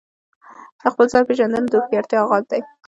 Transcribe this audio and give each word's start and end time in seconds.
د 0.79 0.81
خپل 0.93 1.05
ځان 1.11 1.23
پیژندنه 1.27 1.67
د 1.69 1.73
هوښیارتیا 1.79 2.17
آغاز 2.25 2.43
دی. 2.51 2.61